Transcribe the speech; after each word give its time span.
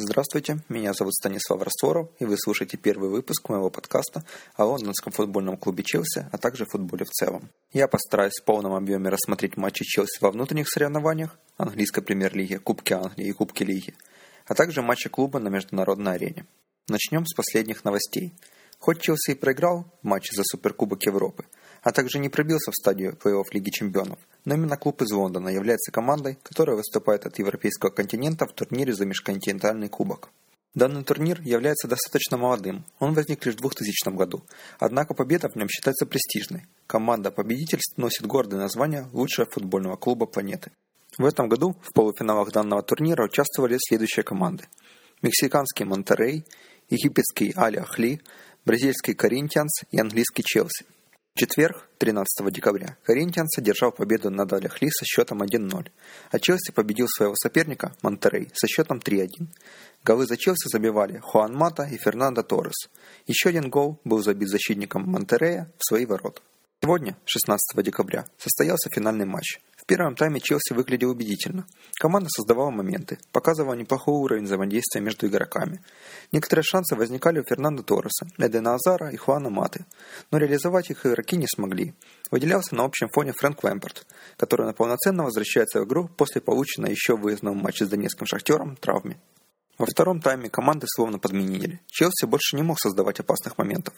Здравствуйте, 0.00 0.60
меня 0.68 0.92
зовут 0.92 1.14
Станислав 1.14 1.60
Растворов, 1.60 2.08
и 2.20 2.24
вы 2.24 2.36
слушаете 2.38 2.76
первый 2.76 3.10
выпуск 3.10 3.48
моего 3.48 3.68
подкаста 3.68 4.24
о 4.54 4.66
лондонском 4.66 5.12
футбольном 5.12 5.56
клубе 5.56 5.82
Челси, 5.82 6.28
а 6.30 6.38
также 6.38 6.66
футболе 6.66 7.04
в 7.04 7.08
целом. 7.08 7.50
Я 7.72 7.88
постараюсь 7.88 8.38
в 8.40 8.44
полном 8.44 8.74
объеме 8.74 9.10
рассмотреть 9.10 9.56
матчи 9.56 9.84
Челси 9.84 10.20
во 10.20 10.30
внутренних 10.30 10.68
соревнованиях, 10.68 11.36
английской 11.56 12.00
премьер-лиги, 12.00 12.58
Кубки 12.58 12.92
Англии 12.92 13.26
и 13.26 13.32
Кубки 13.32 13.64
Лиги, 13.64 13.92
а 14.46 14.54
также 14.54 14.82
матчи 14.82 15.08
клуба 15.08 15.40
на 15.40 15.48
международной 15.48 16.12
арене. 16.12 16.46
Начнем 16.86 17.26
с 17.26 17.34
последних 17.34 17.82
новостей. 17.82 18.32
Хоть 18.78 19.00
Челси 19.00 19.32
и 19.32 19.34
проиграл 19.34 19.84
матчи 20.02 20.32
за 20.32 20.44
Суперкубок 20.44 21.04
Европы, 21.06 21.44
а 21.88 21.92
также 21.92 22.18
не 22.18 22.28
пробился 22.28 22.70
в 22.70 22.74
стадию 22.74 23.14
плей-офф 23.14 23.46
Лиги 23.52 23.70
Чемпионов, 23.70 24.18
но 24.44 24.56
именно 24.56 24.76
клуб 24.76 25.00
из 25.00 25.10
Лондона 25.10 25.48
является 25.48 25.90
командой, 25.90 26.36
которая 26.42 26.76
выступает 26.76 27.24
от 27.24 27.38
европейского 27.38 27.88
континента 27.88 28.44
в 28.44 28.52
турнире 28.52 28.92
за 28.92 29.06
межконтинентальный 29.06 29.88
кубок. 29.88 30.28
Данный 30.74 31.02
турнир 31.02 31.40
является 31.40 31.88
достаточно 31.88 32.36
молодым, 32.36 32.84
он 32.98 33.14
возник 33.14 33.46
лишь 33.46 33.54
в 33.54 33.60
2000 33.60 34.14
году, 34.14 34.44
однако 34.78 35.14
победа 35.14 35.48
в 35.48 35.56
нем 35.56 35.66
считается 35.70 36.04
престижной. 36.04 36.66
Команда-победитель 36.86 37.80
носит 37.96 38.26
гордое 38.26 38.60
название 38.60 39.08
лучшего 39.14 39.48
футбольного 39.50 39.96
клуба 39.96 40.26
планеты. 40.26 40.72
В 41.16 41.24
этом 41.24 41.48
году 41.48 41.74
в 41.80 41.94
полуфиналах 41.94 42.52
данного 42.52 42.82
турнира 42.82 43.24
участвовали 43.24 43.78
следующие 43.80 44.24
команды. 44.24 44.64
Мексиканский 45.22 45.86
Монтерей, 45.86 46.44
египетский 46.90 47.54
Аль-Ахли, 47.56 48.20
бразильский 48.66 49.14
Коринтианс 49.14 49.84
и 49.90 49.98
английский 49.98 50.42
Челси– 50.44 50.84
четверг, 51.38 51.88
13 51.98 52.52
декабря, 52.52 52.96
Коринтианс 53.04 53.56
одержал 53.58 53.92
победу 53.92 54.28
над 54.28 54.52
Аляхли 54.52 54.90
со 54.90 55.04
счетом 55.04 55.42
1-0, 55.42 55.88
а 56.32 56.38
Челси 56.38 56.72
победил 56.72 57.06
своего 57.06 57.36
соперника 57.36 57.94
Монтерей 58.02 58.50
со 58.54 58.66
счетом 58.66 58.98
3-1. 58.98 59.46
Голы 60.02 60.26
за 60.26 60.36
Челси 60.36 60.68
забивали 60.68 61.18
Хуан 61.18 61.54
Мата 61.54 61.84
и 61.84 61.96
Фернандо 61.96 62.42
Торрес. 62.42 62.88
Еще 63.26 63.50
один 63.50 63.70
гол 63.70 64.00
был 64.04 64.20
забит 64.20 64.48
защитником 64.48 65.04
Монтерея 65.04 65.72
в 65.78 65.84
свои 65.86 66.06
ворота. 66.06 66.42
Сегодня, 66.82 67.16
16 67.24 67.84
декабря, 67.84 68.26
состоялся 68.36 68.90
финальный 68.90 69.26
матч 69.26 69.60
первом 69.88 70.14
тайме 70.14 70.38
Челси 70.38 70.74
выглядел 70.74 71.10
убедительно. 71.10 71.66
Команда 71.98 72.28
создавала 72.28 72.70
моменты, 72.70 73.18
показывала 73.32 73.72
неплохой 73.74 74.14
уровень 74.14 74.44
взаимодействия 74.44 75.00
между 75.00 75.26
игроками. 75.26 75.80
Некоторые 76.30 76.62
шансы 76.62 76.94
возникали 76.94 77.40
у 77.40 77.42
Фернандо 77.42 77.82
Торреса, 77.82 78.28
Эдена 78.36 78.74
Азара 78.74 79.10
и 79.10 79.16
Хуана 79.16 79.48
Маты, 79.48 79.86
но 80.30 80.38
реализовать 80.38 80.90
их 80.90 81.06
игроки 81.06 81.36
не 81.36 81.46
смогли. 81.48 81.94
Выделялся 82.30 82.74
на 82.74 82.84
общем 82.84 83.08
фоне 83.08 83.32
Фрэнк 83.32 83.64
Лэмпорт, 83.64 84.06
который 84.36 84.72
полноценно 84.74 85.24
возвращается 85.24 85.80
в 85.80 85.84
игру 85.86 86.08
после 86.16 86.42
полученной 86.42 86.90
еще 86.90 87.16
в 87.16 87.22
выездном 87.22 87.56
матче 87.56 87.86
с 87.86 87.88
донецким 87.88 88.26
шахтером 88.26 88.76
травмы. 88.76 89.16
Во 89.78 89.86
втором 89.86 90.20
тайме 90.20 90.50
команды 90.50 90.86
словно 90.86 91.18
подменили. 91.18 91.80
Челси 91.86 92.26
больше 92.26 92.56
не 92.56 92.62
мог 92.62 92.78
создавать 92.78 93.20
опасных 93.20 93.56
моментов 93.56 93.94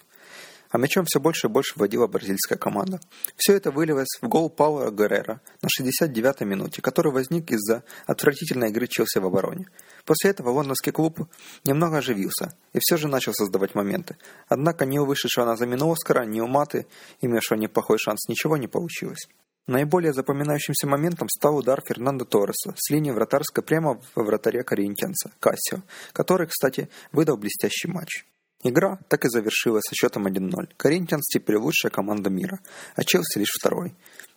а 0.71 0.79
мячом 0.79 1.05
все 1.07 1.21
больше 1.21 1.49
и 1.49 1.51
больше 1.51 1.75
вводила 1.77 2.07
бразильская 2.07 2.57
команда. 2.57 3.01
Все 3.37 3.55
это 3.55 3.71
вылилось 3.71 4.19
в 4.21 4.29
гол 4.29 4.49
Пауэра 4.49 4.91
Геррера 4.91 5.41
на 5.63 5.69
69-й 5.69 6.45
минуте, 6.45 6.81
который 6.81 7.13
возник 7.13 7.51
из-за 7.51 7.85
отвратительной 8.07 8.71
игры 8.71 8.87
Челси 8.87 9.19
в 9.19 9.27
обороне. 9.27 9.67
После 10.05 10.31
этого 10.31 10.51
лондонский 10.51 10.93
клуб 10.93 11.29
немного 11.65 11.99
оживился 11.99 12.55
и 12.73 12.79
все 12.81 12.97
же 12.97 13.09
начал 13.09 13.35
создавать 13.35 13.75
моменты. 13.75 14.17
Однако 14.49 14.87
ни 14.87 14.99
у 14.99 15.05
вышедшего 15.05 15.45
на 15.45 15.57
замену 15.57 15.91
Оскара, 15.93 16.25
ни 16.25 16.41
у 16.41 16.47
Маты, 16.47 16.87
имевшего 17.21 17.59
неплохой 17.59 17.99
шанс, 17.99 18.29
ничего 18.29 18.57
не 18.57 18.69
получилось. 18.69 19.29
Наиболее 19.67 20.13
запоминающимся 20.13 20.89
моментом 20.89 21.29
стал 21.29 21.57
удар 21.57 21.81
Фернандо 21.87 22.25
Торреса 22.25 22.75
с 22.77 22.91
линии 22.91 23.13
вратарской 23.13 23.63
прямо 23.63 24.01
во 24.15 24.25
вратаре 24.25 24.65
Коринтианца, 24.65 25.31
Кассио, 25.39 25.83
который, 26.13 26.49
кстати, 26.49 26.89
выдал 27.13 27.37
блестящий 27.37 27.87
матч. 27.87 28.25
Игра 28.63 28.99
так 29.09 29.25
и 29.25 29.29
завершилась 29.29 29.85
со 29.89 29.95
счетом 29.95 30.27
1-0. 30.27 30.75
Коринтианс 30.77 31.27
теперь 31.27 31.57
лучшая 31.57 31.91
команда 31.91 32.29
мира, 32.29 32.61
а 32.95 33.05
Челси 33.05 33.39
лишь 33.39 33.55
второй. 33.59 33.95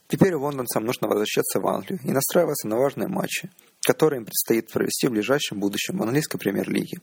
Теперь 0.08 0.36
лондонцам 0.36 0.86
нужно 0.86 1.08
возвращаться 1.08 1.60
в 1.60 1.68
Англию 1.68 2.00
и 2.04 2.12
настраиваться 2.12 2.68
на 2.68 2.78
важные 2.78 3.08
матчи, 3.08 3.50
которые 3.86 4.20
им 4.20 4.26
предстоит 4.26 4.72
провести 4.72 5.08
в 5.08 5.12
ближайшем 5.12 5.60
будущем 5.60 5.98
в 5.98 6.04
английской 6.04 6.38
премьер-лиге. 6.38 7.00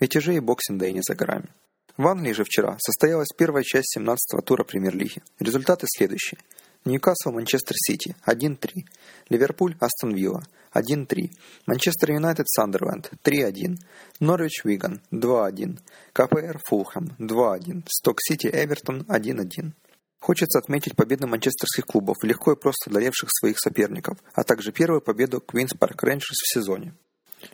Ведь 0.00 0.16
уже 0.16 0.34
и 0.34 0.40
Boxing 0.40 0.80
Day 0.80 0.92
не 0.92 1.02
за 1.02 1.14
горами. 1.14 1.48
В 1.96 2.06
Англии 2.06 2.32
же 2.32 2.44
вчера 2.44 2.76
состоялась 2.80 3.28
первая 3.36 3.64
часть 3.64 3.96
17-го 3.98 4.40
тура 4.40 4.64
премьер-лиги. 4.64 5.22
Результаты 5.40 5.86
следующие. 5.88 6.38
Ньюкасл 6.84 7.32
Манчестер 7.32 7.76
Сити 7.76 8.16
1-3. 8.26 8.84
Ливерпуль 9.28 9.76
Астон 9.80 10.14
Вилла 10.14 10.42
1-3. 10.72 11.30
Манчестер 11.66 12.12
Юнайтед 12.12 12.48
Сандерленд 12.48 13.10
3-1. 13.24 13.76
Норвич 14.20 14.64
Виган 14.64 15.00
2-1. 15.12 15.78
КПР 16.12 16.60
Фулхэм 16.64 17.16
2-1. 17.18 17.84
Сток 17.88 18.18
Сити 18.20 18.46
Эвертон 18.46 19.02
1-1. 19.02 19.72
Хочется 20.20 20.58
отметить 20.58 20.96
победы 20.96 21.26
манчестерских 21.26 21.86
клубов, 21.86 22.16
легко 22.22 22.52
и 22.52 22.56
просто 22.56 22.90
одолевших 22.90 23.28
своих 23.30 23.58
соперников, 23.60 24.18
а 24.34 24.42
также 24.42 24.72
первую 24.72 25.00
победу 25.00 25.42
Queen's 25.46 25.78
Park 25.78 26.02
Rangers 26.02 26.40
в 26.42 26.52
сезоне. 26.52 26.94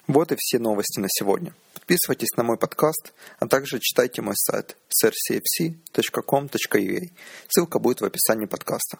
Вот 0.06 0.32
и 0.32 0.36
все 0.38 0.58
новости 0.58 0.98
на 0.98 1.08
сегодня. 1.10 1.54
Подписывайтесь 1.74 2.34
на 2.36 2.42
мой 2.42 2.56
подкаст, 2.56 3.12
а 3.38 3.46
также 3.46 3.78
читайте 3.80 4.22
мой 4.22 4.34
сайт 4.36 4.78
srcfc.com.ua. 5.04 7.00
Ссылка 7.48 7.78
будет 7.78 8.00
в 8.00 8.04
описании 8.04 8.46
подкаста. 8.46 8.98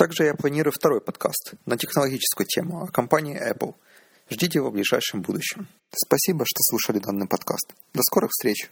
Также 0.00 0.24
я 0.24 0.34
планирую 0.34 0.72
второй 0.72 1.02
подкаст 1.02 1.52
на 1.66 1.76
технологическую 1.76 2.46
тему 2.46 2.82
о 2.82 2.86
компании 2.86 3.38
Apple. 3.38 3.74
Ждите 4.30 4.60
его 4.60 4.70
в 4.70 4.72
ближайшем 4.72 5.20
будущем. 5.20 5.68
Спасибо, 5.94 6.46
что 6.46 6.62
слушали 6.62 7.00
данный 7.00 7.28
подкаст. 7.28 7.74
До 7.92 8.02
скорых 8.02 8.30
встреч! 8.30 8.70